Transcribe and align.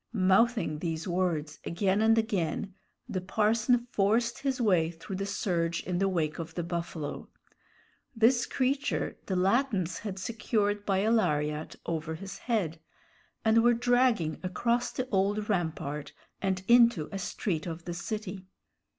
Mouthing 0.13 0.79
these 0.79 1.07
words 1.07 1.59
again 1.63 2.01
and 2.01 2.17
again, 2.17 2.73
the 3.07 3.21
parson 3.21 3.87
forced 3.91 4.39
his 4.39 4.59
way 4.59 4.89
through 4.89 5.17
the 5.17 5.27
surge 5.27 5.83
in 5.83 5.99
the 5.99 6.09
wake 6.09 6.39
of 6.39 6.55
the 6.55 6.63
buffalo. 6.63 7.29
This 8.15 8.47
creature 8.47 9.17
the 9.27 9.35
Latins 9.35 9.99
had 9.99 10.17
secured 10.17 10.87
by 10.87 11.01
a 11.01 11.11
lariat 11.11 11.75
over 11.85 12.15
his 12.15 12.39
head, 12.39 12.79
and 13.45 13.61
were 13.61 13.75
dragging 13.75 14.39
across 14.41 14.91
the 14.91 15.07
old 15.09 15.47
rampart 15.47 16.13
and 16.41 16.63
into 16.67 17.07
a 17.11 17.19
street 17.19 17.67
of 17.67 17.85
the 17.85 17.93
city. 17.93 18.47